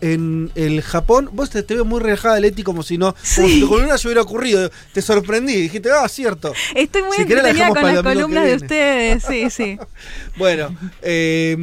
en 0.00 0.50
el 0.54 0.82
Japón. 0.82 1.30
Vos 1.32 1.50
te, 1.50 1.62
te 1.62 1.74
ves 1.74 1.84
muy 1.84 2.00
relajada, 2.00 2.40
Leti, 2.40 2.62
como 2.62 2.82
si 2.82 2.98
no. 2.98 3.14
Como 3.36 3.48
si 3.48 3.60
tu 3.60 3.68
columna 3.68 3.98
se 3.98 4.08
hubiera 4.08 4.22
ocurrido. 4.22 4.70
Te 4.92 5.02
sorprendí. 5.02 5.54
Dijiste, 5.54 5.90
ah, 5.90 6.08
cierto. 6.08 6.52
Estoy 6.74 7.02
muy 7.02 7.16
Si 7.16 7.24
la 7.24 7.28
entretenida 7.28 7.52
dejamos 7.52 7.78
con 7.78 7.94
las 7.94 8.02
columnas 8.02 8.44
de 8.44 8.54
ustedes, 8.54 9.24
sí, 9.24 9.50
sí. 9.50 9.78
Bueno, 10.36 10.74
eh, 11.02 11.56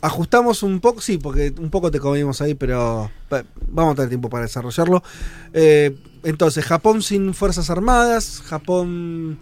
ajustamos 0.00 0.62
un 0.62 0.80
poco, 0.80 1.00
sí, 1.00 1.18
porque 1.18 1.52
un 1.58 1.70
poco 1.70 1.90
te 1.90 1.98
comimos 1.98 2.40
ahí, 2.40 2.54
pero 2.54 3.10
vamos 3.68 3.92
a 3.92 3.96
tener 3.96 4.08
tiempo 4.08 4.28
para 4.28 4.44
desarrollarlo. 4.44 5.02
Eh, 5.52 5.96
entonces, 6.22 6.64
Japón 6.64 7.02
sin 7.02 7.34
fuerzas 7.34 7.70
armadas, 7.70 8.42
Japón... 8.46 9.38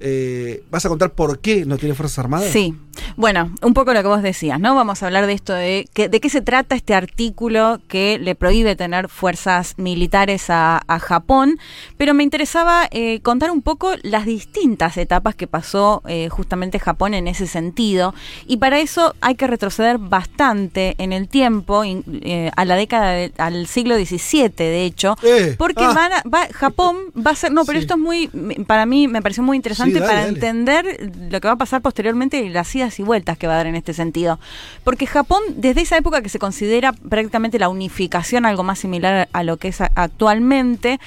eh, 0.00 0.62
¿Vas 0.70 0.84
a 0.84 0.88
contar 0.88 1.12
por 1.12 1.38
qué 1.40 1.64
no 1.66 1.76
tiene 1.78 1.94
fuerzas 1.94 2.18
armadas? 2.20 2.48
Sí, 2.50 2.74
bueno, 3.16 3.50
un 3.62 3.74
poco 3.74 3.92
lo 3.94 4.02
que 4.02 4.08
vos 4.08 4.22
decías, 4.22 4.58
¿no? 4.60 4.74
Vamos 4.74 5.02
a 5.02 5.06
hablar 5.06 5.26
de 5.26 5.32
esto, 5.34 5.52
de, 5.54 5.86
que, 5.92 6.08
de 6.08 6.20
qué 6.20 6.28
se 6.30 6.40
trata 6.40 6.74
este 6.74 6.94
artículo 6.94 7.80
que 7.88 8.18
le 8.18 8.34
prohíbe 8.34 8.76
tener 8.76 9.08
fuerzas 9.08 9.74
militares 9.78 10.50
a, 10.50 10.82
a 10.86 10.98
Japón, 10.98 11.58
pero 11.96 12.14
me 12.14 12.22
interesaba 12.24 12.88
eh, 12.90 13.20
contar 13.20 13.50
un 13.50 13.62
poco 13.62 13.92
las 14.02 14.24
distintas 14.26 14.96
etapas 14.96 15.34
que 15.34 15.46
pasó 15.46 16.02
eh, 16.06 16.28
justamente 16.30 16.78
Japón 16.78 17.14
en 17.14 17.28
ese 17.28 17.46
sentido, 17.46 18.14
y 18.46 18.56
para 18.58 18.80
eso 18.80 19.14
hay 19.20 19.34
que 19.34 19.46
retroceder 19.46 19.98
bastante 19.98 20.94
en 20.98 21.12
el 21.12 21.28
tiempo, 21.28 21.84
in- 21.84 22.04
eh, 22.22 22.50
a 22.56 22.64
la 22.64 22.76
década, 22.76 23.12
de- 23.12 23.32
al 23.38 23.66
siglo 23.66 23.96
XVII, 23.96 24.48
de 24.56 24.84
hecho, 24.84 25.16
porque 25.58 25.84
ah. 25.84 25.92
van 25.94 26.12
a- 26.12 26.22
va- 26.28 26.48
Japón 26.52 26.96
va 27.16 27.32
a 27.32 27.34
ser, 27.34 27.52
no, 27.52 27.64
pero 27.64 27.78
Sí. 27.78 27.84
esto 27.84 27.94
es 27.94 28.00
muy, 28.00 28.28
para 28.66 28.86
mí 28.86 29.08
me 29.08 29.22
pareció 29.22 29.42
muy 29.42 29.56
interesante 29.56 29.89
Sí, 29.89 29.89
dale, 29.98 30.06
para 30.06 30.20
dale. 30.20 30.28
entender 30.34 31.10
lo 31.30 31.40
que 31.40 31.48
va 31.48 31.54
a 31.54 31.58
pasar 31.58 31.82
posteriormente 31.82 32.38
y 32.38 32.48
las 32.50 32.74
idas 32.74 32.98
y 33.00 33.02
vueltas 33.02 33.36
que 33.38 33.46
va 33.46 33.54
a 33.54 33.56
dar 33.56 33.66
en 33.66 33.74
este 33.74 33.92
sentido. 33.94 34.38
Porque 34.84 35.06
Japón, 35.06 35.42
desde 35.56 35.80
esa 35.82 35.96
época 35.96 36.22
que 36.22 36.28
se 36.28 36.38
considera 36.38 36.92
prácticamente 36.92 37.58
la 37.58 37.68
unificación, 37.68 38.46
algo 38.46 38.62
más 38.62 38.78
similar 38.78 39.28
a 39.32 39.42
lo 39.42 39.56
que 39.56 39.68
es 39.68 39.80
actualmente, 39.80 41.00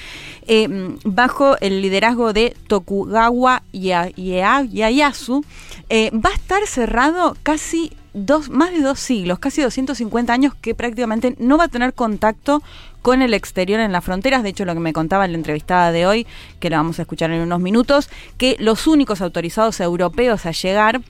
eh, 0.48 0.68
bajo 1.06 1.58
el 1.62 1.82
liderazgo 1.82 2.34
de 2.34 2.56
Tokugawa 2.68 3.64
Ya- 3.72 4.10
Ya- 4.16 4.64
Ieyasu, 4.64 5.46
eh, 5.90 6.12
va 6.14 6.30
a 6.32 6.34
estar 6.34 6.66
cerrado 6.68 7.36
casi 7.44 7.92
dos, 8.14 8.50
más 8.50 8.72
de 8.72 8.82
dos 8.82 9.00
siglos, 9.00 9.40
casi 9.40 9.62
250 9.62 10.32
años 10.34 10.54
que 10.56 10.76
prácticamente 10.76 11.36
no 11.40 11.58
va 11.58 11.66
a 11.66 11.68
tener 11.68 11.94
contacto 11.94 12.62
con 13.02 13.22
el 13.22 13.34
exterior 13.34 13.80
en 13.80 13.92
las 13.92 14.04
fronteras. 14.04 14.44
De 14.44 14.50
hecho, 14.50 14.66
lo 14.66 14.74
que 14.74 14.80
me 14.80 14.94
contaba 14.94 15.28
la 15.28 15.36
entrevistada 15.36 15.92
de 15.92 16.08
hoy, 16.08 16.28
que 16.60 16.70
la 16.70 16.78
vamos 16.78 17.00
a 17.00 17.04
escuchar 17.04 17.32
en 17.32 17.42
unos 17.42 17.60
minutos, 17.60 18.10
que 18.38 18.56
los 18.60 18.88
únicos 18.88 19.22
autorizados 19.22 19.80
europeos 19.80 20.46
a 20.46 20.52
llegar 20.52 21.02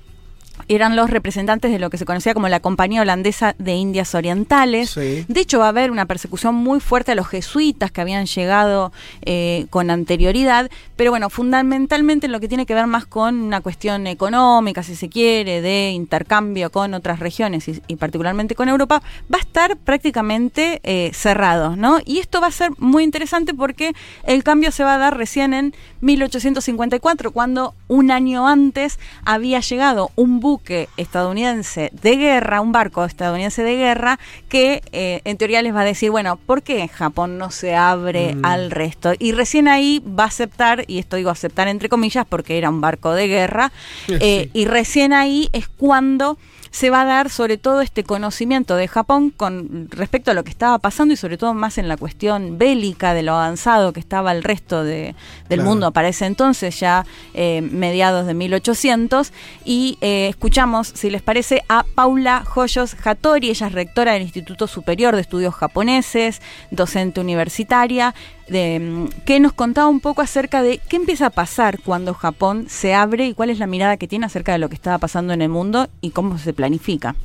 eran 0.68 0.96
los 0.96 1.10
representantes 1.10 1.72
de 1.72 1.80
lo 1.80 1.90
que 1.90 1.98
se 1.98 2.06
conocía 2.06 2.34
como 2.34 2.50
la 2.50 2.60
Compañía 2.60 3.02
Holandesa 3.02 3.56
de 3.58 3.74
Indias 3.74 4.16
Orientales. 4.16 4.92
Sí. 4.92 5.26
De 5.28 5.42
hecho, 5.42 5.60
va 5.60 5.66
a 5.66 5.70
haber 5.70 5.92
una 5.92 6.06
persecución 6.06 6.56
muy 6.56 6.80
fuerte 6.80 7.14
a 7.14 7.16
los 7.16 7.28
jesuitas 7.28 7.92
que 7.92 8.02
habían 8.02 8.26
llegado 8.26 8.92
eh, 9.22 9.66
con 9.70 9.90
anterioridad, 9.90 10.70
pero 10.96 11.12
bueno, 11.12 11.30
fundamentalmente 11.30 12.28
lo 12.28 12.40
que 12.40 12.48
tiene 12.48 12.66
que 12.66 12.74
ver 12.74 12.88
más 12.88 13.06
con 13.06 13.42
una 13.42 13.62
cuestión 13.62 14.08
económica, 14.08 14.84
si 14.84 14.96
se 14.96 15.10
quiere, 15.10 15.62
de 15.62 15.92
intercambio 15.92 16.72
con 16.72 16.94
otras 16.94 17.20
regiones 17.20 17.68
y, 17.68 17.82
y 17.88 17.96
particularmente 17.96 18.56
con 18.56 18.70
Europa, 18.70 19.02
va 19.32 19.38
a 19.38 19.42
estar 19.42 19.78
prácticamente 19.78 20.82
eh, 20.84 21.12
cerrado, 21.14 21.76
¿no? 21.76 22.00
Y 22.06 22.20
esto 22.20 22.42
va 22.42 22.48
a 22.48 22.52
ser 22.52 22.72
muy 22.78 23.04
interesante 23.04 23.54
porque 23.54 23.94
el 24.26 24.44
cambio 24.44 24.72
se 24.72 24.84
va 24.84 24.96
a 24.96 24.98
dar 24.98 25.18
recién 25.18 25.54
en 25.54 25.74
1854, 26.02 27.32
cuando 27.32 27.74
un 27.88 28.12
año 28.12 28.48
antes 28.48 29.00
había 29.26 29.60
llegado 29.60 30.12
un 30.16 30.40
buque 30.40 30.63
estadounidense 30.98 31.90
de 32.02 32.16
guerra, 32.18 32.62
un 32.62 32.72
barco 32.72 33.06
estadounidense 33.06 33.64
de 33.64 33.76
guerra, 33.76 34.20
que 34.50 34.82
eh, 34.92 35.22
en 35.26 35.38
teoría 35.38 35.62
les 35.62 35.76
va 35.76 35.82
a 35.82 35.86
decir, 35.86 36.12
bueno, 36.12 36.38
¿por 36.38 36.64
qué 36.64 36.88
Japón 36.88 37.38
no 37.38 37.52
se 37.52 37.76
abre 37.76 38.36
Mm. 38.36 38.46
al 38.46 38.72
resto? 38.72 39.14
Y 39.20 39.32
recién 39.34 39.68
ahí 39.68 40.02
va 40.08 40.24
a 40.24 40.28
aceptar, 40.28 40.86
y 40.88 41.00
esto 41.00 41.16
digo 41.18 41.30
aceptar 41.30 41.68
entre 41.68 41.90
comillas 41.90 42.26
porque 42.28 42.58
era 42.58 42.70
un 42.70 42.82
barco 42.82 43.14
de 43.14 43.28
guerra, 43.28 43.72
Sí, 44.08 44.16
eh, 44.20 44.50
y 44.54 44.66
recién 44.66 45.14
ahí 45.14 45.50
es 45.54 45.68
cuando 45.68 46.38
se 46.74 46.90
va 46.90 47.04
a 47.04 47.06
dar 47.06 47.30
sobre 47.30 47.60
todo 47.60 47.82
este 47.82 48.04
conocimiento 48.04 48.76
de 48.76 48.88
Japón 48.88 49.30
con 49.30 49.88
respecto 49.92 50.32
a 50.32 50.34
lo 50.34 50.44
que 50.44 50.50
estaba 50.50 50.80
pasando 50.80 51.14
y 51.14 51.18
sobre 51.18 51.38
todo 51.38 51.54
más 51.54 51.78
en 51.78 51.88
la 51.88 51.98
cuestión 51.98 52.58
bélica 52.58 53.14
de 53.14 53.22
lo 53.22 53.34
avanzado 53.34 53.94
que 53.94 54.00
estaba 54.00 54.32
el 54.32 54.42
resto 54.42 54.84
de- 54.84 55.14
del 55.50 55.60
Claro. 55.60 55.70
mundo 55.70 55.92
para 55.92 56.08
ese 56.08 56.26
entonces, 56.26 56.80
ya 56.80 57.06
eh, 57.36 57.62
mediados 57.62 58.26
de 58.26 58.34
1800. 58.34 59.32
Y 59.64 60.00
eh, 60.02 60.30
escuchamos, 60.30 60.88
si 60.88 61.12
les 61.12 61.22
parece, 61.22 61.62
a 61.70 61.86
Paula 61.94 62.44
Joyos 62.44 62.96
Hattori, 63.06 63.52
ella 63.52 63.68
es 63.68 63.74
rectora 63.74 64.14
del 64.14 64.24
Instituto 64.24 64.66
Superior 64.66 65.14
de 65.14 65.22
Estudios 65.22 65.54
Japoneses, 65.54 66.42
docente 66.72 67.22
universitaria, 67.22 68.16
de, 68.48 68.80
mm, 68.80 69.08
que 69.26 69.40
nos 69.40 69.54
contaba 69.54 69.88
un 69.88 70.00
poco 70.00 70.22
acerca 70.22 70.62
de 70.62 70.80
qué 70.90 70.96
empieza 70.96 71.28
a 71.28 71.30
pasar 71.30 71.80
cuando 71.80 72.14
Japón 72.14 72.66
se 72.70 72.94
abre 72.94 73.28
y 73.28 73.34
cuál 73.34 73.50
es 73.50 73.60
la 73.60 73.68
mirada 73.68 73.98
que 73.98 74.08
tiene 74.08 74.26
acerca 74.26 74.52
de 74.52 74.58
lo 74.58 74.70
que 74.70 74.76
estaba 74.76 74.98
pasando 74.98 75.34
en 75.34 75.42
el 75.42 75.50
mundo 75.50 75.88
y 76.02 76.12
cómo 76.12 76.38
se 76.38 76.54
planifica. 76.54 77.16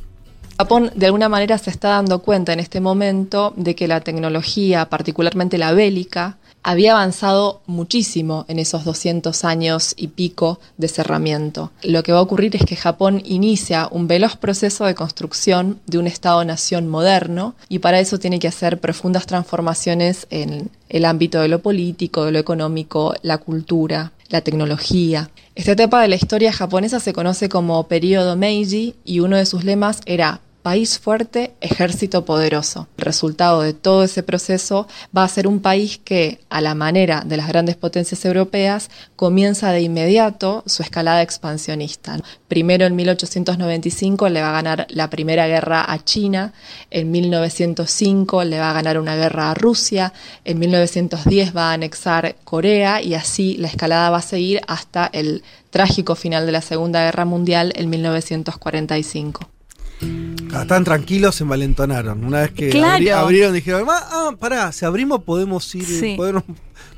Japón 0.59 0.91
de 0.97 1.07
alguna 1.07 1.29
manera 1.29 1.57
se 1.57 1.71
está 1.71 1.91
dando 1.91 2.21
cuenta 2.21 2.53
en 2.53 2.59
este 2.59 2.81
momento 2.81 3.53
de 3.57 3.77
que 3.77 3.87
la 3.87 4.01
tecnología, 4.01 4.89
particularmente 4.89 5.57
la 5.57 5.73
bélica, 5.73 6.37
había 6.63 6.93
avanzado 6.93 7.63
muchísimo 7.67 8.45
en 8.49 8.59
esos 8.59 8.85
200 8.85 9.45
años 9.45 9.95
y 9.97 10.09
pico 10.09 10.61
de 10.77 10.89
cerramiento. 10.89 11.71
Lo 11.83 12.03
que 12.03 12.13
va 12.13 12.19
a 12.19 12.23
ocurrir 12.23 12.57
es 12.57 12.65
que 12.65 12.77
Japón 12.77 13.23
inicia 13.25 13.89
un 13.91 14.09
veloz 14.09 14.37
proceso 14.37 14.85
de 14.85 14.95
construcción 14.95 15.81
de 15.87 15.99
un 15.99 16.07
Estado-nación 16.07 16.89
moderno 16.89 17.55
y 17.69 17.79
para 17.79 18.01
eso 18.01 18.19
tiene 18.19 18.39
que 18.39 18.49
hacer 18.49 18.81
profundas 18.81 19.27
transformaciones 19.27 20.27
en 20.31 20.71
el 20.89 21.05
ámbito 21.05 21.41
de 21.41 21.49
lo 21.49 21.61
político, 21.61 22.25
de 22.25 22.33
lo 22.33 22.39
económico, 22.39 23.15
la 23.23 23.39
cultura, 23.39 24.13
la 24.29 24.41
tecnología. 24.43 25.31
Esta 25.55 25.73
etapa 25.73 26.01
de 26.03 26.09
la 26.09 26.17
historia 26.17 26.53
japonesa 26.53 27.01
se 27.01 27.13
conoce 27.13 27.49
como 27.49 27.89
periodo 27.89 28.37
Meiji 28.37 28.95
y 29.05 29.21
uno 29.21 29.37
de 29.37 29.47
sus 29.47 29.65
lemas 29.65 30.01
era 30.07 30.41
país 30.63 30.99
fuerte, 30.99 31.55
ejército 31.61 32.25
poderoso. 32.25 32.89
El 32.99 33.05
resultado 33.05 33.63
de 33.63 33.73
todo 33.73 34.05
ese 34.05 34.23
proceso 34.23 34.87
va 35.17 35.25
a 35.25 35.29
ser 35.29 35.47
un 35.47 35.61
país 35.61 36.01
que, 36.05 36.41
a 36.51 36.61
la 36.61 36.75
manera 36.75 37.23
de 37.25 37.37
las 37.37 37.49
grandes 37.49 37.77
potencias 37.77 38.25
europeas, 38.25 38.91
comienza 39.17 39.73
de 39.73 39.81
inmediato 39.83 40.63
su 40.67 40.83
escalada 40.83 41.23
expansionista. 41.23 42.19
Primero 42.49 42.87
en 42.87 42.97
1895 42.97 44.29
le 44.29 44.43
va 44.43 44.51
a 44.51 44.53
ganar 44.53 44.87
la 44.91 45.11
primera 45.11 45.47
guerra 45.47 45.85
a 45.91 46.05
China, 46.05 46.53
en 46.91 47.11
1905 47.11 48.45
le 48.45 48.59
va 48.59 48.71
a 48.71 48.75
ganar 48.75 48.99
una 48.99 49.17
guerra 49.17 49.51
a 49.51 49.55
Rusia, 49.55 50.13
en 50.45 50.59
1910 50.59 51.57
va 51.57 51.71
a 51.71 51.75
anexar 51.75 52.37
Corea 52.45 53.01
y 53.01 53.15
así 53.15 53.57
la 53.57 53.69
escalada 53.69 54.11
va 54.11 54.19
a 54.19 54.23
seguir 54.23 54.61
hasta 54.67 55.09
el 55.13 55.43
trágico 55.71 56.15
final 56.15 56.47
de 56.47 56.53
la 56.53 56.63
Segunda 56.63 57.05
Guerra 57.05 57.25
Mundial 57.25 57.73
en 57.77 57.91
1945. 57.91 59.58
Estaban 60.01 60.85
tranquilos, 60.85 61.35
se 61.37 61.45
envalentonaron. 61.45 62.25
Una 62.25 62.41
vez 62.43 62.53
que 62.53 62.71
Claro. 62.71 62.97
abri- 63.05 63.11
abrieron, 63.11 63.53
dijeron, 63.53 63.87
ah, 63.91 64.09
ah, 64.11 64.31
pará, 64.39 64.73
si 64.73 64.85
abrimos 64.85 65.23
podemos 65.25 65.73
ir, 65.75 65.85
Sí. 65.85 66.15
podemos, 66.17 66.45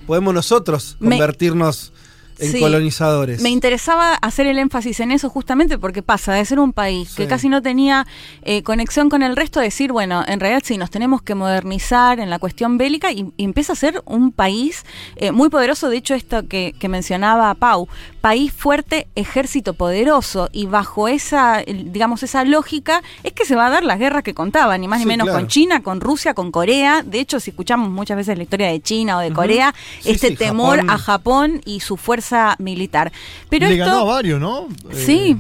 podemos 0.07 0.35
nosotros 0.35 0.97
convertirnos 1.01 1.93
en 2.41 2.53
Sí. 2.53 2.61
colonizadores. 2.61 3.41
Me 3.43 3.51
interesaba 3.51 4.15
hacer 4.15 4.47
el 4.47 4.59
énfasis 4.59 5.01
en 5.01 5.11
eso 5.13 5.29
justamente 5.31 5.79
porque 5.79 6.03
pasa 6.03 6.33
de 6.33 6.45
ser 6.45 6.59
un 6.61 6.73
país 6.73 7.15
que 7.15 7.27
casi 7.27 7.49
no 7.49 7.63
tenía 7.63 8.07
eh, 8.43 8.63
conexión 8.63 9.09
con 9.11 9.23
el 9.23 9.37
resto 9.37 9.61
a 9.61 9.63
decir, 9.63 9.93
bueno, 9.93 10.25
en 10.27 10.41
realidad 10.41 10.63
sí, 10.65 10.79
nos 10.79 10.91
tenemos 10.91 11.23
que 11.23 11.35
modernizar 11.35 12.19
en 12.21 12.31
la 12.31 12.39
cuestión 12.39 12.79
bélica 12.79 13.13
y, 13.13 13.33
y 13.37 13.45
empieza 13.45 13.73
a 13.73 13.77
ser 13.77 14.03
un 14.07 14.33
país 14.33 14.85
eh, 15.17 15.33
muy 15.33 15.49
poderoso. 15.51 15.89
De 15.89 15.97
hecho, 15.97 16.15
esto 16.15 16.49
que, 16.49 16.75
que 16.79 16.89
mencionaba 16.89 17.53
Pau, 17.55 17.89
país 18.21 18.53
fuerte, 18.53 19.07
ejército 19.15 19.75
poderoso 19.75 20.49
y 20.53 20.67
bajo 20.67 21.09
esa, 21.09 21.63
digamos, 21.67 22.23
esa 22.23 22.45
lógica 22.45 23.03
es 23.23 23.33
que 23.33 23.45
se 23.45 23.55
va 23.57 23.67
a 23.67 23.71
dar 23.71 23.85
las 23.85 23.99
guerras 23.99 24.23
que 24.23 24.35
contaban, 24.35 24.81
ni 24.81 24.89
más 24.89 25.01
Sí, 25.01 25.05
ni 25.05 25.09
menos 25.11 25.27
claro. 25.27 25.39
con 25.41 25.49
China, 25.49 25.83
con 25.83 26.01
Rusia, 26.01 26.35
con 26.35 26.51
Corea. 26.53 27.03
De 27.03 27.21
hecho, 27.21 27.41
si 27.41 27.51
escuchamos 27.51 27.91
muchas 27.91 28.17
veces 28.17 28.37
la 28.37 28.43
historia 28.45 28.69
de 28.69 28.81
China 28.81 29.19
o 29.19 29.21
de 29.21 29.33
Corea, 29.33 29.75
este 30.05 30.37
temor 30.37 30.77
Japón. 30.79 30.91
a 30.91 30.99
Japón 30.99 31.61
y 31.65 31.81
su 31.81 31.97
fuerza 31.97 32.30
militar. 32.59 33.13
Pero 33.49 33.67
Le 33.67 33.75
esto, 33.75 33.85
ganó 33.87 33.99
a 34.01 34.05
varios, 34.05 34.41
¿no? 34.41 34.69
Eh, 34.91 35.03
Sí. 35.07 35.37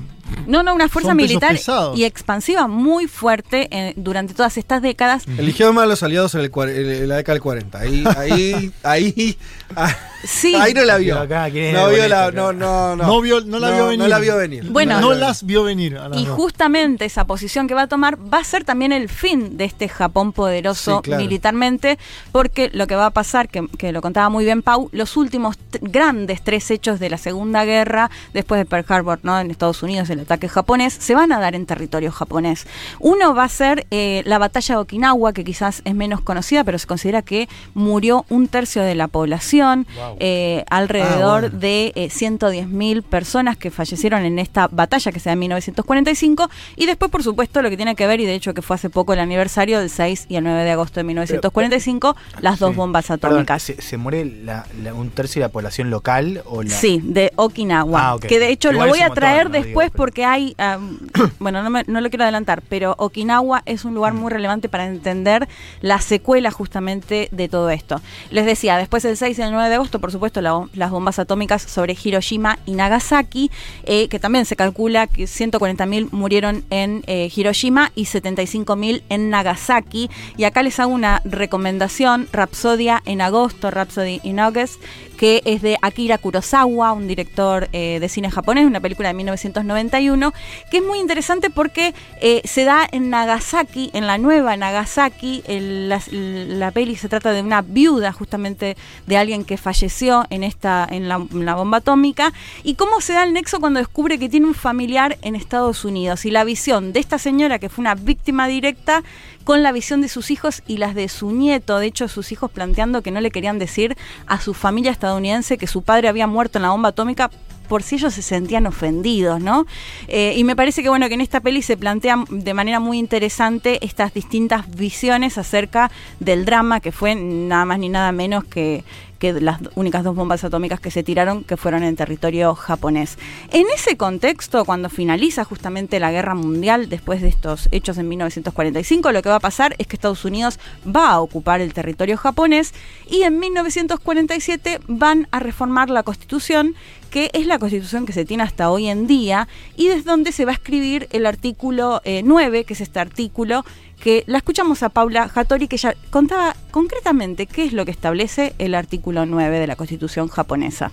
No, 0.47 0.63
no, 0.63 0.75
una 0.75 0.89
fuerza 0.89 1.15
militar 1.15 1.53
pesados. 1.53 1.99
y 1.99 2.05
expansiva 2.05 2.67
muy 2.67 3.07
fuerte 3.07 3.69
eh, 3.71 3.93
durante 3.97 4.35
todas 4.35 4.57
estas 4.57 4.83
décadas. 4.83 5.25
Eligió 5.39 5.73
más 5.73 5.85
a 5.85 5.87
los 5.87 6.03
aliados 6.03 6.35
en, 6.35 6.41
el, 6.41 6.51
en- 6.55 7.03
en 7.03 7.09
la 7.09 7.17
década 7.17 7.35
del 7.35 7.43
40. 7.43 7.79
Ahí, 7.79 8.05
ahí, 8.17 8.73
ahí, 8.83 9.39
ah, 9.77 9.95
Sí. 10.25 10.55
ahí 10.55 10.75
no 10.75 10.85
la 10.85 10.99
vio. 10.99 11.15
Pero 11.15 11.25
acá, 11.25 11.51
¿quién 11.51 11.67
es 11.67 11.73
no 11.75 11.89
vio 11.89 12.07
la, 12.09 12.31
no, 12.31 12.53
no, 12.53 12.95
no. 12.97 13.07
No, 13.07 13.21
vio, 13.23 13.41
no 13.41 13.59
la 13.59 13.71
vio 13.71 13.85
venir. 13.87 13.99
No 14.01 14.09
la 14.09 14.19
vio 14.19 14.37
venir. 14.37 14.65
Bueno. 14.71 15.01
no 15.01 15.15
las 15.15 15.45
vio 15.45 15.63
venir. 15.65 15.97
a 15.97 16.09
las 16.11 16.19
Y 16.21 16.27
dos. 16.27 16.37
justamente 16.37 17.05
esa 17.07 17.25
posición 17.25 17.67
que 17.69 17.75
va 17.75 17.83
a 17.83 17.87
tomar 17.87 18.19
va 18.33 18.39
a 18.39 18.45
ser 18.45 18.65
también 18.65 18.93
el 18.93 19.09
fin 19.09 19.57
de 19.57 19.65
este 19.65 19.89
Japón 19.89 20.33
poderoso 20.33 20.97
Sí, 20.99 21.03
claro. 21.05 21.23
militarmente, 21.23 21.99
porque 22.33 22.71
lo 22.73 22.87
que 22.87 22.97
va 22.97 23.07
a 23.07 23.11
pasar, 23.11 23.49
que, 23.49 23.67
que 23.79 23.93
lo 23.93 24.03
contaba 24.03 24.29
muy 24.29 24.45
bien 24.45 24.61
Pau, 24.63 24.89
los 24.93 25.17
últimos 25.17 25.57
grandes 25.81 26.43
tres 26.43 26.71
hechos 26.71 27.01
de 27.01 27.09
la 27.09 27.17
Segunda 27.17 27.65
Guerra, 27.65 28.11
después 28.35 28.59
de 28.59 28.67
Pearl 28.67 28.85
Harbor, 28.89 29.21
¿no? 29.23 29.39
en 29.41 29.51
Estados 29.51 29.83
Unidos, 29.83 30.11
el 30.11 30.20
ataque 30.23 30.49
japonés, 30.49 30.93
se 30.95 31.15
van 31.15 31.33
a 31.33 31.41
dar 31.41 31.55
en 31.55 31.67
territorio 31.67 32.11
japonés. 32.13 32.67
Uno 32.99 33.35
va 33.35 33.45
a 33.45 33.49
ser 33.49 33.87
eh, 33.91 34.23
la 34.27 34.39
batalla 34.39 34.77
de 34.77 34.81
Okinawa, 34.81 35.33
que 35.33 35.45
quizás 35.45 35.83
es 35.85 35.95
menos 35.95 36.21
conocida, 36.21 36.65
pero 36.65 36.79
se 36.79 36.87
considera 36.87 37.23
que 37.23 37.49
murió 37.75 38.25
un 38.29 38.49
tercio 38.49 38.83
de 38.83 38.95
la 38.95 39.09
población, 39.09 39.87
eh, 40.19 40.65
alrededor 40.71 41.45
Ah, 41.45 41.49
bueno. 41.49 41.59
de 41.59 41.93
eh, 41.95 42.09
110.000 42.09 43.03
personas 43.03 43.57
que 43.57 43.71
fallecieron 43.71 44.25
en 44.25 44.39
esta 44.39 44.69
batalla 44.69 45.13
que 45.13 45.21
se 45.21 45.29
da 45.29 45.33
en 45.35 45.39
1945 45.41 46.51
y 46.77 46.87
después 46.87 47.11
por 47.11 47.23
supuesto 47.23 47.63
lo 47.63 47.71
que 47.71 47.77
tiene 47.77 47.95
que 47.95 48.07
ver 48.07 48.21
y 48.21 48.27
de 48.27 48.35
hecho 48.35 48.55
que 48.55 48.63
fue 48.63 48.77
hace 48.77 48.91
poco 48.91 49.13
el 49.13 49.21
aniversario 49.21 49.81
del 49.81 49.91
6 49.91 50.27
y 50.29 50.37
el 50.37 50.45
9 50.45 50.65
de 50.65 50.71
agosto 50.71 51.01
de 51.01 51.05
1945 51.05 52.17
las 52.41 52.59
dos 52.59 52.71
Sí. 52.71 52.77
bombas 52.77 53.07
Perdón, 53.07 53.31
atómicas. 53.33 53.63
¿se, 53.63 53.81
se 53.81 53.97
muere 53.97 54.25
la- 54.25 54.67
la- 54.83 54.95
un 54.95 55.11
tercio 55.11 55.41
de 55.41 55.47
la 55.49 55.53
población 55.53 55.91
local 55.91 56.43
o 56.47 56.63
la...? 56.63 56.71
Sí, 56.71 57.01
de 57.03 57.33
Okinawa. 57.37 58.13
Ah. 58.13 58.17
Que 58.21 58.39
de 58.39 58.51
hecho 58.51 58.71
Igual 58.73 58.89
lo 58.89 58.93
voy 58.93 59.01
a 59.01 59.09
montón, 59.09 59.15
traer 59.17 59.45
¿no? 59.47 59.51
después 59.51 59.87
Digo, 59.87 59.93
pero- 59.93 59.97
porque 60.11 60.25
hay. 60.25 60.57
bueno, 61.39 61.63
no, 61.63 61.71
me- 61.71 61.85
no 61.87 62.01
lo 62.01 62.11
quiero 62.11 62.25
adelantar, 62.25 62.63
pero 62.69 62.97
Okinawa 62.99 63.63
es 63.65 63.85
un 63.85 63.95
lugar 63.95 64.13
muy 64.13 64.29
relevante 64.33 64.69
para 64.69 64.87
entender 64.87 65.49
la 65.83 66.01
secuela 66.01 66.51
justamente 66.51 67.29
de 67.31 67.49
todo 67.49 67.71
esto. 67.71 68.01
Les 68.31 68.45
decía, 68.45 68.77
después 68.77 69.05
del 69.05 69.17
6 69.17 69.39
y 69.39 69.43
el 69.43 69.53
9 69.53 69.69
de 69.69 69.77
agosto, 69.77 70.01
por 70.01 70.11
supuesto, 70.11 70.41
la- 70.41 70.67
las 70.75 70.91
bombas 70.91 71.21
atómicas 71.21 71.63
sobre 71.63 71.97
Hiroshima 72.03 72.59
y 72.67 72.73
Nagasaki, 72.73 73.53
eh, 73.85 74.09
que 74.09 74.19
también 74.19 74.47
se 74.47 74.57
calcula 74.57 75.07
que 75.07 75.29
140.000 75.29 76.09
murieron 76.11 76.65
en 76.71 77.05
eh, 77.07 77.31
Hiroshima 77.33 77.93
y 77.95 78.07
75.000 78.07 79.03
en 79.11 79.31
Nagasaki. 79.31 80.11
Y 80.37 80.43
acá 80.43 80.65
les 80.65 80.81
hago 80.81 80.93
una 80.93 81.23
recomendación: 81.25 82.27
Rapsodia 82.33 83.01
en 83.07 83.21
agosto, 83.21 83.71
Rhapsody 83.71 84.21
in 84.25 84.41
August, 84.41 84.83
que 85.21 85.43
es 85.45 85.61
de 85.61 85.77
Akira 85.83 86.17
Kurosawa, 86.17 86.95
un 86.95 87.07
director 87.07 87.69
eh, 87.75 87.99
de 88.01 88.09
cine 88.09 88.31
japonés, 88.31 88.65
una 88.65 88.81
película 88.81 89.09
de 89.09 89.15
1991, 89.17 90.33
que 90.71 90.79
es 90.79 90.83
muy 90.83 90.99
interesante 90.99 91.51
porque 91.51 91.95
eh, 92.23 92.41
se 92.47 92.65
da 92.65 92.89
en 92.91 93.11
Nagasaki, 93.11 93.91
en 93.93 94.07
la 94.07 94.17
nueva 94.17 94.57
Nagasaki. 94.57 95.43
La, 95.47 96.01
la 96.11 96.71
peli 96.71 96.97
se 96.97 97.11
trata 97.11 97.33
de 97.33 97.43
una 97.43 97.61
viuda 97.61 98.13
justamente 98.13 98.79
de 99.07 99.17
alguien 99.19 99.45
que 99.45 99.59
falleció 99.59 100.25
en 100.31 100.43
esta 100.43 100.89
en 100.91 101.07
la 101.07 101.19
bomba 101.55 101.79
atómica 101.79 102.33
y 102.65 102.77
cómo 102.77 103.03
se 103.03 103.13
da 103.13 103.23
el 103.25 103.35
nexo 103.35 103.61
cuando 103.61 103.79
descubre 103.79 104.19
que 104.19 104.31
tiene 104.31 104.47
un 104.47 104.55
familiar 104.55 105.19
en 105.21 105.37
Estados 105.37 105.85
Unidos 105.85 106.25
y 106.25 106.31
la 106.31 106.45
visión 106.45 106.95
de 106.95 107.01
esta 107.01 107.19
señora 107.19 107.59
que 107.59 107.69
fue 107.69 107.83
una 107.83 107.95
víctima 107.95 108.49
directa 108.49 109.03
con 109.45 109.63
la 109.63 109.73
visión 109.73 110.01
de 110.01 110.09
sus 110.09 110.31
hijos 110.31 110.63
y 110.67 110.77
las 110.77 110.95
de 110.95 111.09
su 111.09 111.33
nieto. 111.33 111.79
De 111.79 111.87
hecho, 111.87 112.09
sus 112.09 112.31
hijos 112.31 112.51
planteando 112.51 113.03
que 113.03 113.11
no 113.11 113.21
le 113.21 113.31
querían 113.31 113.59
decir 113.59 113.97
a 114.27 114.41
su 114.41 114.55
familia 114.55 114.93
estadounidense 114.93 115.10
que 115.59 115.67
su 115.67 115.83
padre 115.83 116.09
había 116.09 116.27
muerto 116.27 116.59
en 116.59 116.63
la 116.63 116.71
bomba 116.71 116.91
atómica 116.91 117.31
por 117.69 117.85
si 117.85 117.95
ellos 117.95 118.13
se 118.15 118.23
sentían 118.23 118.67
ofendidos, 118.67 119.41
¿no? 119.41 119.65
Eh, 120.09 120.35
y 120.37 120.43
me 120.43 120.57
parece 120.57 120.83
que 120.83 120.89
bueno 120.89 121.07
que 121.07 121.15
en 121.15 121.21
esta 121.21 121.39
peli 121.39 121.63
se 121.63 121.77
plantea 121.77 122.25
de 122.29 122.53
manera 122.53 122.81
muy 122.81 122.99
interesante 122.99 123.79
estas 123.85 124.13
distintas 124.13 124.69
visiones 124.75 125.39
acerca 125.39 125.89
del 126.19 126.45
drama 126.45 126.81
que 126.81 126.91
fue 126.91 127.15
nada 127.15 127.65
más 127.65 127.79
ni 127.79 127.89
nada 127.89 128.11
menos 128.11 128.43
que 128.43 128.83
que 129.21 129.41
las 129.41 129.61
únicas 129.77 130.03
dos 130.03 130.17
bombas 130.17 130.43
atómicas 130.43 130.81
que 130.81 130.91
se 130.91 131.05
tiraron 131.05 131.45
que 131.45 131.57
fueron 131.57 131.85
en 131.85 131.95
territorio 131.95 132.55
japonés. 132.55 133.19
En 133.53 133.67
ese 133.73 133.97
contexto, 133.97 134.65
cuando 134.65 134.89
finaliza 134.89 135.45
justamente 135.45 136.01
la 136.01 136.11
guerra 136.11 136.35
mundial 136.35 136.89
después 136.89 137.21
de 137.21 137.29
estos 137.29 137.69
hechos 137.71 137.99
en 137.99 138.09
1945, 138.09 139.13
lo 139.13 139.23
que 139.23 139.29
va 139.29 139.37
a 139.37 139.41
pasar 139.41 139.77
es 139.79 139.87
que 139.87 139.95
Estados 139.95 140.25
Unidos 140.25 140.59
va 140.85 141.11
a 141.11 141.21
ocupar 141.21 141.61
el 141.61 141.75
territorio 141.75 142.17
japonés 142.17 142.73
y 143.09 143.23
en 143.23 143.39
1947 143.39 144.81
van 144.89 145.29
a 145.31 145.39
reformar 145.39 145.91
la 145.91 146.03
constitución 146.03 146.75
que 147.11 147.31
es 147.35 147.47
la 147.47 147.59
constitución 147.59 148.07
que 148.07 148.13
se 148.13 148.25
tiene 148.25 148.43
hasta 148.43 148.71
hoy 148.71 148.87
en 148.87 149.07
día 149.07 149.49
y 149.77 149.89
desde 149.89 150.05
donde 150.05 150.33
se 150.33 150.45
va 150.45 150.53
a 150.53 150.55
escribir 150.55 151.09
el 151.11 151.27
artículo 151.27 152.01
eh, 152.05 152.23
9, 152.25 152.65
que 152.65 152.75
es 152.75 152.81
este 152.81 153.01
artículo 153.01 153.65
que 154.01 154.25
la 154.27 154.39
escuchamos 154.39 154.83
a 154.83 154.89
Paula 154.89 155.31
Hattori, 155.35 155.69
que 155.69 155.77
ya 155.77 155.95
contaba 156.11 156.57
concretamente 156.71 157.47
qué 157.47 157.65
es 157.65 157.73
lo 157.73 157.85
que 157.85 157.91
establece 157.91 158.55
el 158.59 158.75
artículo 158.75 159.27
9 159.27 159.59
de 159.59 159.67
la 159.67 159.77
constitución 159.77 160.29
japonesa. 160.29 160.93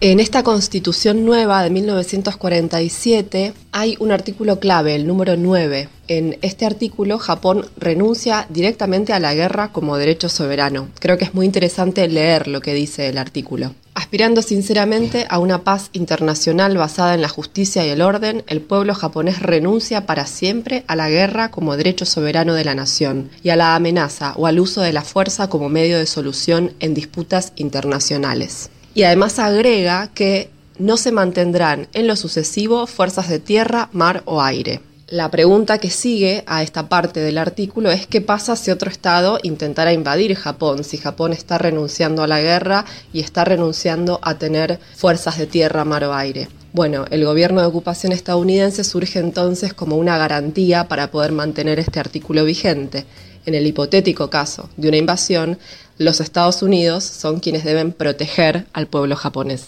En 0.00 0.20
esta 0.20 0.42
constitución 0.42 1.24
nueva 1.24 1.62
de 1.62 1.70
1947 1.70 3.54
hay 3.72 3.96
un 4.00 4.12
artículo 4.12 4.60
clave, 4.60 4.96
el 4.96 5.06
número 5.06 5.36
9. 5.36 5.88
En 6.08 6.36
este 6.42 6.66
artículo 6.66 7.18
Japón 7.18 7.64
renuncia 7.78 8.46
directamente 8.50 9.14
a 9.14 9.20
la 9.20 9.32
guerra 9.32 9.72
como 9.72 9.96
derecho 9.96 10.28
soberano. 10.28 10.88
Creo 11.00 11.16
que 11.16 11.24
es 11.24 11.32
muy 11.32 11.46
interesante 11.46 12.06
leer 12.08 12.48
lo 12.48 12.60
que 12.60 12.74
dice 12.74 13.08
el 13.08 13.16
artículo. 13.16 13.74
Aspirando 13.94 14.42
sinceramente 14.42 15.24
a 15.30 15.38
una 15.38 15.62
paz 15.62 15.90
internacional 15.92 16.76
basada 16.76 17.14
en 17.14 17.22
la 17.22 17.28
justicia 17.28 17.86
y 17.86 17.90
el 17.90 18.02
orden, 18.02 18.42
el 18.48 18.60
pueblo 18.60 18.92
japonés 18.92 19.40
renuncia 19.40 20.04
para 20.04 20.26
siempre 20.26 20.82
a 20.88 20.96
la 20.96 21.08
guerra 21.08 21.52
como 21.52 21.76
derecho 21.76 22.04
soberano 22.04 22.54
de 22.54 22.64
la 22.64 22.74
nación 22.74 23.30
y 23.44 23.50
a 23.50 23.56
la 23.56 23.76
amenaza 23.76 24.34
o 24.36 24.48
al 24.48 24.58
uso 24.58 24.80
de 24.80 24.92
la 24.92 25.02
fuerza 25.02 25.48
como 25.48 25.68
medio 25.68 25.96
de 25.96 26.06
solución 26.06 26.72
en 26.80 26.92
disputas 26.92 27.52
internacionales. 27.54 28.68
Y 28.94 29.04
además 29.04 29.38
agrega 29.38 30.10
que 30.12 30.50
no 30.78 30.96
se 30.96 31.12
mantendrán 31.12 31.86
en 31.92 32.08
lo 32.08 32.16
sucesivo 32.16 32.88
fuerzas 32.88 33.28
de 33.28 33.38
tierra, 33.38 33.90
mar 33.92 34.22
o 34.24 34.42
aire. 34.42 34.80
La 35.08 35.30
pregunta 35.30 35.76
que 35.76 35.90
sigue 35.90 36.44
a 36.46 36.62
esta 36.62 36.88
parte 36.88 37.20
del 37.20 37.36
artículo 37.36 37.90
es 37.90 38.06
qué 38.06 38.22
pasa 38.22 38.56
si 38.56 38.70
otro 38.70 38.90
Estado 38.90 39.38
intentara 39.42 39.92
invadir 39.92 40.34
Japón, 40.34 40.82
si 40.82 40.96
Japón 40.96 41.34
está 41.34 41.58
renunciando 41.58 42.22
a 42.22 42.26
la 42.26 42.40
guerra 42.40 42.86
y 43.12 43.20
está 43.20 43.44
renunciando 43.44 44.18
a 44.22 44.38
tener 44.38 44.80
fuerzas 44.96 45.36
de 45.36 45.46
tierra, 45.46 45.84
mar 45.84 46.04
o 46.04 46.14
aire. 46.14 46.48
Bueno, 46.72 47.04
el 47.10 47.22
gobierno 47.22 47.60
de 47.60 47.66
ocupación 47.66 48.12
estadounidense 48.12 48.82
surge 48.82 49.18
entonces 49.18 49.74
como 49.74 49.98
una 49.98 50.16
garantía 50.16 50.88
para 50.88 51.10
poder 51.10 51.32
mantener 51.32 51.78
este 51.78 52.00
artículo 52.00 52.46
vigente. 52.46 53.04
En 53.44 53.54
el 53.54 53.66
hipotético 53.66 54.30
caso 54.30 54.70
de 54.78 54.88
una 54.88 54.96
invasión, 54.96 55.58
los 55.98 56.20
Estados 56.20 56.62
Unidos 56.62 57.04
son 57.04 57.40
quienes 57.40 57.62
deben 57.62 57.92
proteger 57.92 58.66
al 58.72 58.86
pueblo 58.86 59.16
japonés. 59.16 59.66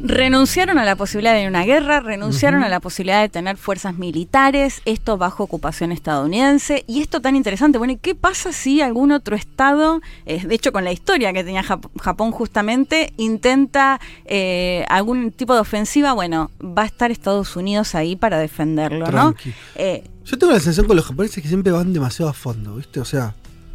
Renunciaron 0.00 0.78
a 0.78 0.84
la 0.84 0.94
posibilidad 0.94 1.34
de 1.34 1.48
una 1.48 1.64
guerra, 1.64 2.00
renunciaron 2.00 2.62
a 2.62 2.68
la 2.68 2.78
posibilidad 2.78 3.20
de 3.20 3.28
tener 3.28 3.56
fuerzas 3.56 3.98
militares, 3.98 4.80
esto 4.84 5.18
bajo 5.18 5.42
ocupación 5.42 5.90
estadounidense. 5.90 6.84
Y 6.86 7.00
esto 7.00 7.20
tan 7.20 7.34
interesante, 7.34 7.78
bueno, 7.78 7.94
¿y 7.94 7.96
qué 7.96 8.14
pasa 8.14 8.52
si 8.52 8.80
algún 8.80 9.10
otro 9.10 9.34
estado, 9.34 10.00
eh, 10.24 10.46
de 10.46 10.54
hecho 10.54 10.72
con 10.72 10.84
la 10.84 10.92
historia 10.92 11.32
que 11.32 11.42
tenía 11.42 11.64
Jap- 11.64 11.88
Japón 12.00 12.30
justamente, 12.30 13.12
intenta 13.16 14.00
eh, 14.24 14.84
algún 14.88 15.32
tipo 15.32 15.54
de 15.54 15.60
ofensiva? 15.60 16.12
Bueno, 16.12 16.50
va 16.62 16.82
a 16.82 16.86
estar 16.86 17.10
Estados 17.10 17.56
Unidos 17.56 17.94
ahí 17.96 18.14
para 18.14 18.38
defenderlo, 18.38 19.06
¿no? 19.10 19.34
Eh, 19.74 20.04
Yo 20.24 20.38
tengo 20.38 20.52
la 20.52 20.60
sensación 20.60 20.86
con 20.86 20.94
los 20.96 21.06
japoneses 21.06 21.42
que 21.42 21.48
siempre 21.48 21.72
van 21.72 21.92
demasiado 21.92 22.30
a 22.30 22.34
fondo, 22.34 22.76
¿viste? 22.76 23.00
O 23.00 23.04
sea, 23.04 23.34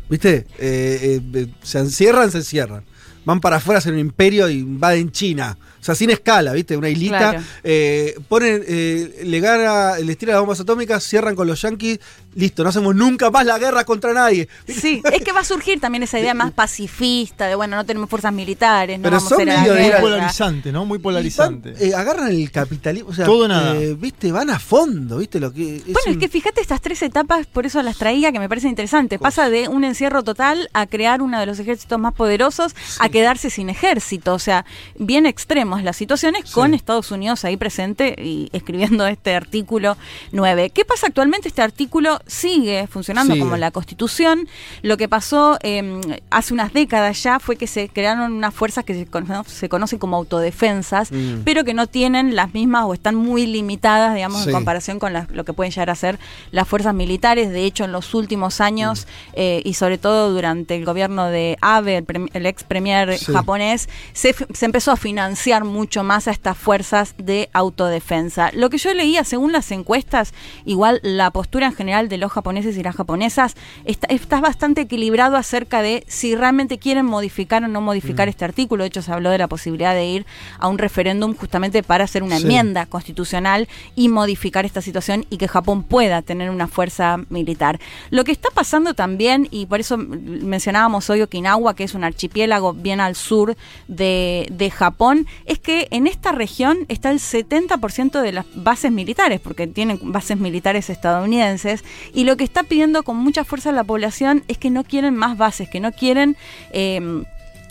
¿viste? 0.09 0.45
Eh, 0.57 1.19
eh, 1.33 1.47
se 1.63 1.79
encierran, 1.79 2.31
se 2.31 2.37
encierran. 2.37 2.83
Van 3.25 3.39
para 3.39 3.57
afuera 3.57 3.77
a 3.77 3.79
hacer 3.79 3.93
un 3.93 3.99
imperio 3.99 4.49
y 4.49 4.59
invaden 4.59 5.11
China. 5.11 5.57
O 5.83 5.85
sea, 5.85 5.95
sin 5.95 6.11
escala, 6.11 6.53
¿viste? 6.53 6.77
Una. 6.77 6.87
Claro. 6.93 7.43
Eh, 7.61 8.15
ponen, 8.29 8.63
eh, 8.65 9.19
le 9.25 9.39
gana, 9.41 9.97
les 9.99 10.17
tira 10.17 10.31
las 10.31 10.39
bombas 10.39 10.61
atómicas, 10.61 11.03
cierran 11.03 11.35
con 11.35 11.45
los 11.45 11.61
yanquis. 11.61 11.99
Listo, 12.35 12.63
no 12.63 12.69
hacemos 12.69 12.95
nunca 12.95 13.29
más 13.29 13.45
la 13.45 13.57
guerra 13.59 13.83
contra 13.83 14.13
nadie. 14.13 14.47
Sí, 14.67 15.01
es 15.11 15.21
que 15.23 15.31
va 15.31 15.41
a 15.41 15.43
surgir 15.43 15.79
también 15.79 16.03
esa 16.03 16.19
idea 16.19 16.33
más 16.33 16.51
pacifista 16.51 17.47
de, 17.47 17.55
bueno, 17.55 17.75
no 17.75 17.85
tenemos 17.85 18.09
fuerzas 18.09 18.33
militares, 18.33 18.99
no 18.99 19.03
Pero 19.03 19.17
vamos 19.17 19.29
son 19.29 19.41
a 19.49 19.57
medio 19.61 19.73
de 19.73 19.91
Muy 19.91 20.01
polarizante, 20.01 20.71
¿no? 20.71 20.85
Muy 20.85 20.99
polarizante. 20.99 21.73
van, 21.73 21.81
eh, 21.81 21.95
agarran 21.95 22.29
el 22.29 22.51
capitalismo. 22.51 23.09
O 23.09 23.13
sea, 23.13 23.25
Todo 23.25 23.47
nada. 23.47 23.75
eh, 23.75 23.95
¿Viste? 23.99 24.31
Van 24.31 24.49
a 24.49 24.59
fondo, 24.59 25.17
¿viste? 25.17 25.39
Lo 25.39 25.51
que 25.53 25.77
es 25.77 25.85
Bueno, 25.85 26.11
es 26.11 26.17
que 26.17 26.27
fíjate 26.27 26.61
estas 26.61 26.81
tres 26.81 27.01
etapas, 27.01 27.45
por 27.47 27.65
eso 27.65 27.81
las 27.81 27.97
traía, 27.97 28.31
que 28.31 28.39
me 28.39 28.49
parecen 28.49 28.69
interesantes. 28.69 29.19
Pasa 29.19 29.49
de 29.49 29.67
un 29.67 29.83
encierro 29.83 30.23
total 30.23 30.69
a 30.73 30.87
crear 30.87 31.21
uno 31.21 31.39
de 31.39 31.45
los 31.45 31.59
ejércitos 31.59 31.99
más 31.99 32.13
poderosos, 32.13 32.75
a 32.99 33.09
quedarse 33.09 33.49
sin 33.49 33.69
ejército. 33.69 34.33
O 34.33 34.39
sea, 34.39 34.65
bien 34.97 35.25
extremos 35.25 35.83
las 35.83 35.95
situaciones 35.95 36.51
con 36.51 36.73
Estados 36.73 37.11
Unidos 37.11 37.45
ahí 37.45 37.57
presente 37.57 38.15
y 38.17 38.49
escribiendo 38.53 39.05
este 39.07 39.35
artículo 39.35 39.97
9. 40.31 40.71
¿Qué 40.71 40.85
pasa 40.85 41.07
actualmente? 41.07 41.47
Este 41.47 41.61
artículo 41.61 42.19
sigue 42.25 42.87
funcionando 42.87 43.33
Sigue. 43.33 43.43
como 43.45 43.57
la 43.57 43.71
Constitución. 43.71 44.47
Lo 44.81 44.97
que 44.97 45.07
pasó 45.09 45.57
eh, 45.63 45.99
hace 46.29 46.53
unas 46.53 46.73
décadas 46.73 47.21
ya 47.21 47.39
fue 47.39 47.55
que 47.55 47.67
se 47.67 47.89
crearon 47.89 48.31
unas 48.33 48.53
fuerzas 48.53 48.83
que 48.85 48.93
se, 48.93 49.05
cono- 49.05 49.43
se 49.45 49.69
conocen 49.69 49.99
como 49.99 50.15
autodefensas, 50.17 51.11
Mm. 51.11 51.41
pero 51.43 51.63
que 51.63 51.73
no 51.73 51.87
tienen 51.87 52.35
las 52.35 52.53
mismas 52.53 52.85
o 52.85 52.93
están 52.93 53.15
muy 53.15 53.45
limitadas, 53.45 54.15
digamos, 54.15 54.43
Sí. 54.43 54.49
en 54.49 54.55
comparación 54.55 54.99
con 54.99 55.13
las- 55.13 55.29
lo 55.31 55.43
que 55.45 55.53
pueden 55.53 55.71
llegar 55.71 55.89
a 55.89 55.95
ser 55.95 56.17
las 56.51 56.67
fuerzas 56.67 56.93
militares. 56.93 57.49
De 57.51 57.65
hecho, 57.65 57.83
en 57.85 57.91
los 57.91 58.13
últimos 58.13 58.61
años 58.61 59.05
Mm. 59.05 59.31
eh, 59.35 59.61
y 59.65 59.73
sobre 59.73 59.97
todo 59.97 60.31
durante 60.33 60.75
el 60.75 60.85
gobierno 60.85 61.25
de 61.27 61.57
Abe, 61.61 62.03
el, 62.33 62.45
ex 62.45 62.63
premier 62.63 63.17
Sí. 63.17 63.31
japonés, 63.33 63.89
se, 64.13 64.33
se 64.53 64.65
empezó 64.65 64.91
a 64.91 64.95
financiar 64.97 65.63
mucho 65.65 66.03
más 66.03 66.27
a 66.27 66.31
estas 66.31 66.57
fuerzas 66.57 67.15
de 67.17 67.49
autodefensa. 67.53 68.51
Lo 68.53 68.69
que 68.69 68.77
yo 68.77 68.93
leía, 68.93 69.23
según 69.23 69.51
las 69.51 69.71
encuestas, 69.71 70.33
igual 70.65 70.99
la 71.03 71.31
postura 71.31 71.67
en 71.67 71.73
general 71.75 72.09
de 72.09 72.12
los 72.17 72.31
japoneses 72.31 72.77
y 72.77 72.83
las 72.83 72.95
japonesas 72.95 73.55
está, 73.85 74.07
está 74.07 74.39
bastante 74.41 74.81
equilibrado 74.81 75.37
acerca 75.37 75.81
de 75.81 76.03
si 76.07 76.35
realmente 76.35 76.77
quieren 76.77 77.05
modificar 77.05 77.63
o 77.63 77.67
no 77.67 77.81
modificar 77.81 78.27
este 78.29 78.45
artículo. 78.45 78.83
De 78.83 78.87
hecho, 78.87 79.01
se 79.01 79.11
habló 79.11 79.29
de 79.29 79.37
la 79.37 79.47
posibilidad 79.47 79.93
de 79.93 80.05
ir 80.05 80.25
a 80.59 80.67
un 80.67 80.77
referéndum 80.77 81.35
justamente 81.35 81.83
para 81.83 82.03
hacer 82.03 82.23
una 82.23 82.37
Sí. 82.37 82.43
enmienda 82.43 82.85
constitucional 82.85 83.67
y 83.95 84.09
modificar 84.09 84.65
esta 84.65 84.81
situación 84.81 85.25
y 85.29 85.37
que 85.37 85.47
Japón 85.47 85.83
pueda 85.83 86.21
tener 86.21 86.49
una 86.49 86.67
fuerza 86.67 87.17
militar. 87.29 87.79
Lo 88.09 88.23
que 88.23 88.31
está 88.31 88.49
pasando 88.53 88.93
también, 88.93 89.47
y 89.51 89.65
por 89.65 89.79
eso 89.79 89.97
mencionábamos 89.97 91.09
hoy 91.09 91.21
Okinawa, 91.21 91.75
que 91.75 91.83
es 91.83 91.93
un 91.93 92.03
archipiélago 92.03 92.73
bien 92.73 92.99
al 92.99 93.15
sur 93.15 93.55
de, 93.87 94.47
de 94.51 94.69
Japón, 94.71 95.27
es 95.45 95.59
que 95.59 95.87
en 95.91 96.07
esta 96.07 96.31
región 96.31 96.85
está 96.89 97.11
el 97.11 97.19
70% 97.19 98.21
de 98.21 98.31
las 98.31 98.45
bases 98.55 98.91
militares, 98.91 99.39
porque 99.39 99.67
tienen 99.67 99.99
bases 100.03 100.37
militares 100.37 100.89
estadounidenses, 100.89 101.83
y 102.13 102.23
lo 102.23 102.37
que 102.37 102.43
está 102.43 102.63
pidiendo 102.63 103.03
con 103.03 103.17
mucha 103.17 103.43
fuerza 103.43 103.71
la 103.71 103.83
población 103.83 104.43
es 104.47 104.57
que 104.57 104.69
no 104.69 104.83
quieren 104.83 105.15
más 105.15 105.37
bases, 105.37 105.69
que 105.69 105.79
no 105.79 105.91
quieren... 105.91 106.37
eh, 106.71 107.23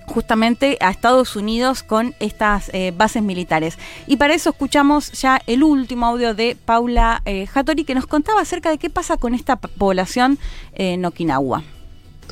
justamente 0.07 0.77
a 0.81 0.91
Estados 0.91 1.37
Unidos 1.37 1.83
con 1.83 2.15
estas 2.21 2.71
eh, 2.73 2.93
bases 2.97 3.23
militares. 3.23 3.79
Y 4.07 4.17
para 4.17 4.35
eso 4.35 4.51
escuchamos 4.51 5.13
ya 5.13 5.41
el 5.47 5.63
último 5.63 6.07
audio 6.07 6.35
de 6.35 6.57
Paula 6.65 7.23
eh, 7.25 7.47
Hattori 7.53 7.85
que 7.85 7.95
nos 7.95 8.07
contaba 8.07 8.41
acerca 8.41 8.71
de 8.71 8.79
qué 8.79 8.91
pasa 8.91 9.17
con 9.17 9.35
esta 9.35 9.57
población 9.57 10.39
en 10.75 11.05
Okinawa. 11.05 11.63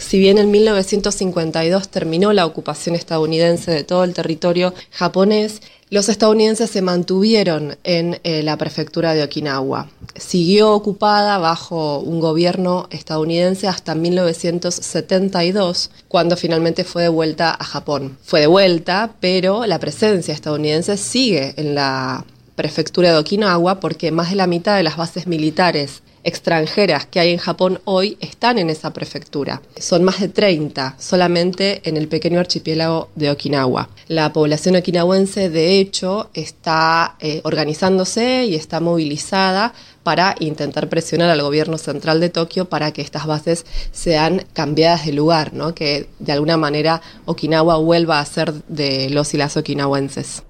Si 0.00 0.18
bien 0.18 0.38
en 0.38 0.50
1952 0.50 1.88
terminó 1.90 2.32
la 2.32 2.46
ocupación 2.46 2.96
estadounidense 2.96 3.70
de 3.70 3.84
todo 3.84 4.02
el 4.02 4.14
territorio 4.14 4.72
japonés, 4.90 5.60
los 5.90 6.08
estadounidenses 6.08 6.70
se 6.70 6.82
mantuvieron 6.82 7.76
en 7.84 8.18
eh, 8.24 8.42
la 8.42 8.56
prefectura 8.56 9.12
de 9.12 9.22
Okinawa. 9.22 9.88
Siguió 10.16 10.72
ocupada 10.72 11.36
bajo 11.38 11.98
un 11.98 12.18
gobierno 12.18 12.88
estadounidense 12.90 13.68
hasta 13.68 13.94
1972, 13.94 15.90
cuando 16.08 16.36
finalmente 16.36 16.82
fue 16.84 17.02
devuelta 17.02 17.50
a 17.50 17.64
Japón. 17.64 18.16
Fue 18.24 18.40
devuelta, 18.40 19.12
pero 19.20 19.66
la 19.66 19.78
presencia 19.78 20.32
estadounidense 20.32 20.96
sigue 20.96 21.52
en 21.56 21.74
la 21.74 22.24
prefectura 22.56 23.12
de 23.12 23.18
Okinawa 23.18 23.80
porque 23.80 24.10
más 24.10 24.30
de 24.30 24.36
la 24.36 24.46
mitad 24.46 24.76
de 24.76 24.82
las 24.82 24.96
bases 24.96 25.26
militares 25.26 26.02
extranjeras 26.24 27.06
que 27.06 27.20
hay 27.20 27.30
en 27.30 27.38
Japón 27.38 27.80
hoy 27.84 28.16
están 28.20 28.58
en 28.58 28.70
esa 28.70 28.92
prefectura. 28.92 29.62
Son 29.78 30.04
más 30.04 30.20
de 30.20 30.28
30 30.28 30.96
solamente 30.98 31.80
en 31.88 31.96
el 31.96 32.08
pequeño 32.08 32.40
archipiélago 32.40 33.08
de 33.14 33.30
Okinawa. 33.30 33.88
La 34.08 34.32
población 34.32 34.76
okinawense, 34.76 35.50
de 35.50 35.78
hecho, 35.78 36.30
está 36.34 37.16
eh, 37.20 37.40
organizándose 37.44 38.44
y 38.44 38.54
está 38.54 38.80
movilizada 38.80 39.72
para 40.02 40.34
intentar 40.40 40.88
presionar 40.88 41.30
al 41.30 41.42
gobierno 41.42 41.78
central 41.78 42.20
de 42.20 42.30
Tokio 42.30 42.68
para 42.68 42.92
que 42.92 43.02
estas 43.02 43.26
bases 43.26 43.66
sean 43.92 44.44
cambiadas 44.52 45.06
de 45.06 45.12
lugar, 45.12 45.52
¿no? 45.52 45.74
que 45.74 46.08
de 46.18 46.32
alguna 46.32 46.56
manera 46.56 47.02
Okinawa 47.26 47.76
vuelva 47.76 48.18
a 48.18 48.24
ser 48.24 48.52
de 48.68 49.10
los 49.10 49.34
y 49.34 49.36
las 49.36 49.56
okinawenses. 49.56 50.42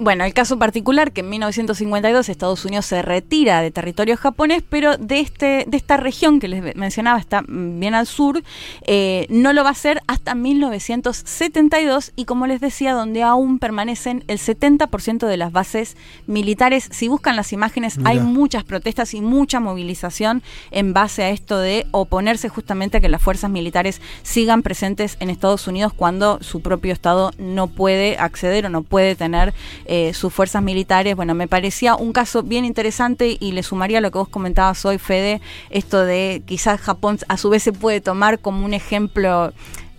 Bueno, 0.00 0.24
el 0.24 0.32
caso 0.32 0.60
particular 0.60 1.10
que 1.10 1.22
en 1.22 1.30
1952 1.30 2.28
Estados 2.28 2.64
Unidos 2.64 2.86
se 2.86 3.02
retira 3.02 3.62
de 3.62 3.72
territorio 3.72 4.16
japonés, 4.16 4.62
pero 4.68 4.96
de 4.96 5.18
este 5.18 5.64
de 5.66 5.76
esta 5.76 5.96
región 5.96 6.38
que 6.38 6.46
les 6.46 6.76
mencionaba 6.76 7.18
está 7.18 7.42
bien 7.48 7.94
al 7.94 8.06
sur, 8.06 8.44
eh, 8.86 9.26
no 9.28 9.52
lo 9.52 9.64
va 9.64 9.70
a 9.70 9.72
hacer 9.72 10.00
hasta 10.06 10.36
1972 10.36 12.12
y 12.14 12.26
como 12.26 12.46
les 12.46 12.60
decía, 12.60 12.92
donde 12.92 13.24
aún 13.24 13.58
permanecen 13.58 14.22
el 14.28 14.38
70% 14.38 15.26
de 15.26 15.36
las 15.36 15.50
bases 15.50 15.96
militares. 16.28 16.88
Si 16.92 17.08
buscan 17.08 17.34
las 17.34 17.52
imágenes, 17.52 17.98
hay 18.04 18.20
muchas 18.20 18.62
protestas 18.62 19.14
y 19.14 19.20
mucha 19.20 19.58
movilización 19.58 20.44
en 20.70 20.92
base 20.92 21.24
a 21.24 21.30
esto 21.30 21.58
de 21.58 21.86
oponerse 21.90 22.48
justamente 22.48 22.98
a 22.98 23.00
que 23.00 23.08
las 23.08 23.20
fuerzas 23.20 23.50
militares 23.50 24.00
sigan 24.22 24.62
presentes 24.62 25.16
en 25.18 25.28
Estados 25.28 25.66
Unidos 25.66 25.92
cuando 25.92 26.38
su 26.40 26.60
propio 26.60 26.92
Estado 26.92 27.32
no 27.36 27.66
puede 27.66 28.16
acceder 28.16 28.66
o 28.66 28.68
no 28.68 28.82
puede 28.82 29.16
tener 29.16 29.54
eh, 29.88 30.12
sus 30.14 30.32
fuerzas 30.32 30.62
militares. 30.62 31.16
Bueno, 31.16 31.34
me 31.34 31.48
parecía 31.48 31.96
un 31.96 32.12
caso 32.12 32.42
bien 32.42 32.64
interesante 32.64 33.36
y 33.40 33.52
le 33.52 33.62
sumaría 33.62 34.00
lo 34.00 34.10
que 34.10 34.18
vos 34.18 34.28
comentabas 34.28 34.84
hoy, 34.84 34.98
Fede, 34.98 35.40
esto 35.70 36.04
de 36.04 36.42
quizás 36.46 36.80
Japón 36.80 37.18
a 37.28 37.38
su 37.38 37.48
vez 37.48 37.62
se 37.62 37.72
puede 37.72 38.00
tomar 38.00 38.38
como 38.38 38.64
un 38.64 38.74
ejemplo 38.74 39.52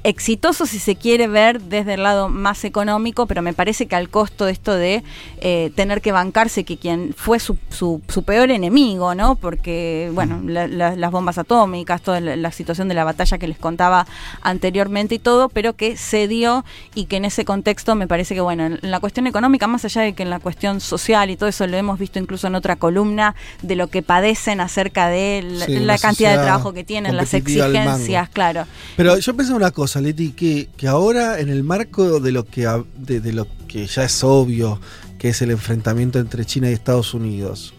exitoso 0.03 0.65
si 0.65 0.79
se 0.79 0.95
quiere 0.95 1.27
ver 1.27 1.61
desde 1.61 1.95
el 1.95 2.03
lado 2.03 2.29
más 2.29 2.63
económico, 2.63 3.25
pero 3.27 3.41
me 3.41 3.53
parece 3.53 3.85
que 3.87 3.95
al 3.95 4.09
costo 4.09 4.45
de 4.45 4.51
esto 4.53 4.73
de 4.73 5.03
eh, 5.41 5.71
tener 5.75 6.01
que 6.01 6.11
bancarse 6.11 6.63
que 6.63 6.77
quien 6.77 7.13
fue 7.17 7.39
su, 7.39 7.57
su, 7.69 8.01
su 8.07 8.23
peor 8.23 8.49
enemigo, 8.51 9.13
¿no? 9.15 9.35
Porque, 9.35 10.09
bueno, 10.13 10.39
la- 10.45 10.67
la- 10.67 10.95
las 10.95 11.11
bombas 11.11 11.37
atómicas, 11.37 12.01
toda 12.01 12.19
la, 12.21 12.35
la 12.35 12.51
situación 12.51 12.87
de 12.87 12.93
la 12.95 13.03
batalla 13.03 13.37
que 13.37 13.47
les 13.47 13.57
contaba 13.57 14.07
anteriormente 14.41 15.15
y 15.15 15.19
todo, 15.19 15.49
pero 15.49 15.73
que 15.75 15.97
cedió 15.97 16.63
y 16.95 17.05
que 17.05 17.17
en 17.17 17.25
ese 17.25 17.45
contexto 17.45 17.95
me 17.95 18.07
parece 18.07 18.35
que, 18.35 18.41
bueno, 18.41 18.65
en 18.65 18.79
la 18.81 18.99
cuestión 18.99 19.27
económica, 19.27 19.67
más 19.67 19.85
allá 19.85 20.01
de 20.01 20.13
que 20.13 20.23
en 20.23 20.29
la 20.29 20.39
cuestión 20.39 20.79
social 20.79 21.29
y 21.29 21.35
todo 21.37 21.49
eso 21.49 21.67
lo 21.67 21.77
hemos 21.77 21.99
visto 21.99 22.19
incluso 22.19 22.47
en 22.47 22.55
otra 22.55 22.75
columna 22.77 23.35
de 23.61 23.75
lo 23.75 23.87
que 23.87 24.01
padecen 24.01 24.61
acerca 24.61 25.07
de 25.09 25.41
la, 25.43 25.65
Sí, 25.65 25.73
la 25.75 25.81
una 25.81 25.97
cantidad 25.97 26.31
de 26.31 26.37
trabajo 26.43 26.73
que 26.73 26.83
tienen, 26.83 27.15
las 27.17 27.33
exigencias, 27.33 28.29
claro. 28.29 28.65
Pero 28.95 29.17
yo 29.17 29.35
pensé 29.35 29.53
una 29.53 29.71
cosa, 29.71 29.88
Leti, 29.95 30.31
que, 30.31 30.69
que 30.77 30.87
ahora 30.87 31.39
en 31.39 31.49
el 31.49 31.63
marco 31.63 32.19
de 32.19 32.31
lo 32.31 32.45
que 32.45 32.67
de, 32.97 33.19
de 33.19 33.33
lo 33.33 33.47
que 33.67 33.87
ya 33.87 34.03
es 34.03 34.23
obvio, 34.23 34.79
que 35.17 35.29
es 35.29 35.41
el 35.41 35.51
enfrentamiento 35.51 36.19
entre 36.19 36.45
China 36.45 36.69
y 36.69 36.73
Estados 36.73 37.13
Unidos, 37.13 37.73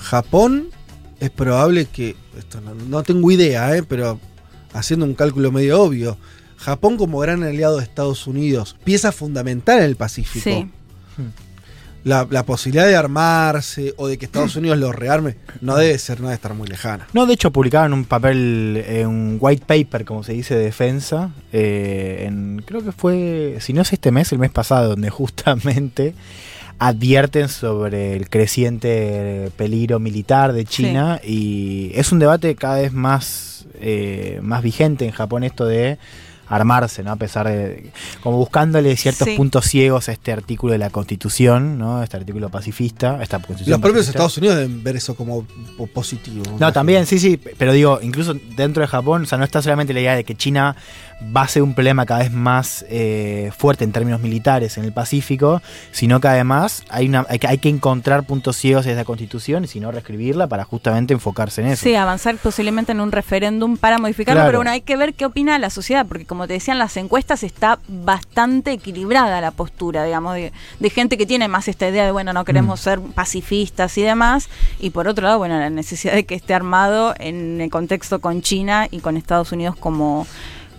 Japón 0.00 0.68
es 1.20 1.30
probable 1.30 1.86
que, 1.86 2.16
esto 2.38 2.60
no, 2.60 2.74
no 2.74 3.02
tengo 3.02 3.30
idea, 3.30 3.76
eh, 3.76 3.82
pero 3.82 4.18
haciendo 4.72 5.04
un 5.06 5.14
cálculo 5.14 5.52
medio 5.52 5.82
obvio, 5.82 6.16
Japón 6.56 6.96
como 6.96 7.18
gran 7.18 7.42
aliado 7.42 7.78
de 7.78 7.84
Estados 7.84 8.26
Unidos, 8.26 8.76
pieza 8.84 9.12
fundamental 9.12 9.78
en 9.78 9.84
el 9.84 9.96
Pacífico. 9.96 10.44
Sí. 10.44 10.70
La, 12.04 12.26
la 12.30 12.44
posibilidad 12.44 12.86
de 12.86 12.96
armarse 12.96 13.94
o 13.96 14.08
de 14.08 14.16
que 14.16 14.24
Estados 14.24 14.56
Unidos 14.56 14.78
lo 14.78 14.92
rearme 14.92 15.36
no 15.60 15.76
debe 15.76 15.98
ser, 15.98 16.20
no 16.20 16.28
debe 16.28 16.36
estar 16.36 16.54
muy 16.54 16.66
lejana. 16.66 17.06
No, 17.12 17.26
de 17.26 17.34
hecho 17.34 17.50
publicaron 17.50 17.92
un 17.92 18.04
papel, 18.04 18.82
eh, 18.86 19.06
un 19.06 19.36
white 19.40 19.64
paper, 19.66 20.04
como 20.04 20.22
se 20.22 20.32
dice, 20.32 20.54
de 20.54 20.64
defensa, 20.64 21.30
eh, 21.52 22.24
en, 22.26 22.62
creo 22.64 22.82
que 22.82 22.92
fue, 22.92 23.58
si 23.60 23.72
no 23.72 23.82
es 23.82 23.92
este 23.92 24.10
mes, 24.10 24.32
el 24.32 24.38
mes 24.38 24.50
pasado, 24.50 24.90
donde 24.90 25.10
justamente 25.10 26.14
advierten 26.78 27.48
sobre 27.50 28.16
el 28.16 28.30
creciente 28.30 29.50
peligro 29.56 30.00
militar 30.00 30.54
de 30.54 30.64
China 30.64 31.20
y 31.22 31.92
es 31.94 32.10
un 32.10 32.18
debate 32.18 32.54
cada 32.56 32.80
vez 32.80 32.94
más, 32.94 33.66
eh, 33.74 34.40
más 34.42 34.62
vigente 34.62 35.04
en 35.04 35.10
Japón 35.10 35.44
esto 35.44 35.66
de 35.66 35.98
armarse, 36.50 37.02
¿no? 37.02 37.12
A 37.12 37.16
pesar 37.16 37.46
de, 37.48 37.90
como 38.22 38.36
buscándole 38.36 38.94
ciertos 38.96 39.26
Sí. 39.26 39.36
puntos 39.36 39.64
ciegos 39.64 40.08
a 40.08 40.12
este 40.12 40.32
artículo 40.32 40.72
de 40.72 40.78
la 40.78 40.90
Constitución, 40.90 41.78
¿no? 41.78 42.02
Este 42.02 42.16
artículo 42.18 42.50
pacifista, 42.50 43.22
esta 43.22 43.38
Constitución 43.38 43.70
Los 43.70 43.80
propios 43.80 44.04
pacifista. 44.06 44.18
Estados 44.18 44.36
Unidos 44.38 44.56
deben 44.56 44.82
ver 44.84 44.96
eso 44.96 45.14
como 45.14 45.46
po- 45.78 45.86
positivo. 45.86 46.42
No, 46.58 46.72
también, 46.72 47.06
sí, 47.06 47.18
sí, 47.18 47.38
pero 47.56 47.72
digo, 47.72 48.00
incluso 48.02 48.34
dentro 48.56 48.82
de 48.82 48.88
Japón, 48.88 49.22
o 49.22 49.26
sea, 49.26 49.38
no 49.38 49.44
está 49.44 49.62
solamente 49.62 49.94
la 49.94 50.00
idea 50.00 50.14
de 50.16 50.24
que 50.24 50.34
China 50.36 50.76
va 51.36 51.42
a 51.42 51.48
ser 51.48 51.62
un 51.62 51.74
problema 51.74 52.06
cada 52.06 52.20
vez 52.20 52.32
más 52.32 52.84
eh, 52.88 53.50
fuerte 53.56 53.84
en 53.84 53.92
términos 53.92 54.20
militares 54.20 54.78
en 54.78 54.84
el 54.84 54.92
Pacífico, 54.92 55.60
sino 55.92 56.18
que 56.20 56.28
además 56.28 56.82
hay, 56.88 57.08
una, 57.08 57.26
hay, 57.28 57.38
que, 57.38 57.46
hay 57.46 57.58
que 57.58 57.68
encontrar 57.68 58.24
puntos 58.24 58.56
ciegos 58.56 58.86
de 58.86 58.92
esa 58.92 59.04
constitución 59.04 59.64
y 59.64 59.66
si 59.66 59.80
no 59.80 59.90
reescribirla 59.92 60.46
para 60.46 60.64
justamente 60.64 61.12
enfocarse 61.12 61.60
en 61.60 61.68
eso. 61.68 61.82
Sí, 61.82 61.94
avanzar 61.94 62.36
posiblemente 62.36 62.92
en 62.92 63.00
un 63.00 63.12
referéndum 63.12 63.76
para 63.76 63.98
modificarlo, 63.98 64.38
Claro. 64.40 64.48
pero 64.48 64.58
bueno, 64.60 64.70
hay 64.70 64.80
que 64.80 64.96
ver 64.96 65.14
qué 65.14 65.26
opina 65.26 65.58
la 65.58 65.70
sociedad, 65.70 66.06
porque 66.06 66.24
como 66.24 66.46
te 66.46 66.54
decían 66.54 66.78
las 66.78 66.96
encuestas 66.96 67.42
está 67.42 67.78
bastante 67.88 68.72
equilibrada 68.72 69.40
la 69.40 69.50
postura, 69.50 70.04
digamos, 70.04 70.34
de, 70.34 70.52
de 70.78 70.90
gente 70.90 71.18
que 71.18 71.26
tiene 71.26 71.48
más 71.48 71.68
esta 71.68 71.88
idea 71.88 72.04
de, 72.06 72.12
bueno, 72.12 72.32
no 72.32 72.44
queremos 72.44 72.80
Mm. 72.80 72.82
ser 72.82 73.00
pacifistas 73.00 73.96
y 73.98 74.02
demás, 74.02 74.48
y 74.78 74.90
por 74.90 75.06
otro 75.08 75.24
lado, 75.24 75.38
bueno, 75.38 75.58
la 75.58 75.70
necesidad 75.70 76.14
de 76.14 76.24
que 76.24 76.34
esté 76.34 76.54
armado 76.54 77.14
en 77.18 77.60
el 77.60 77.70
contexto 77.70 78.20
con 78.20 78.42
China 78.42 78.88
y 78.90 79.00
con 79.00 79.16
Estados 79.16 79.52
Unidos 79.52 79.76
como 79.76 80.26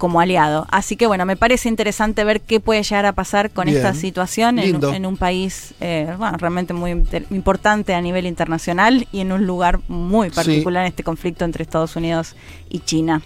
como 0.01 0.20
aliado. 0.20 0.65
Así 0.72 0.96
que 0.96 1.05
bueno, 1.05 1.27
me 1.27 1.36
parece 1.36 1.70
interesante 1.70 2.24
ver 2.24 2.41
qué 2.41 2.60
puede 2.60 2.81
llegar 2.81 3.05
a 3.05 3.13
pasar 3.13 3.51
con 3.51 3.65
Bien. 3.65 3.77
esta 3.77 3.93
situación 3.93 4.58
en, 4.58 5.05
un 5.05 5.15
país 5.15 5.75
eh, 5.79 6.12
bueno, 6.17 6.39
realmente 6.39 6.74
muy 6.74 6.89
importante 7.29 7.93
a 7.93 8.01
nivel 8.01 8.25
internacional 8.25 9.08
y 9.12 9.20
en 9.20 9.31
un 9.31 9.46
lugar 9.46 9.79
muy 9.88 10.31
particular 10.31 10.86
en 10.86 10.88
este 10.88 11.03
conflicto 11.03 11.46
entre 11.46 11.62
Estados 11.62 11.96
Unidos 11.96 12.36
y 12.67 12.79
China. 12.79 13.20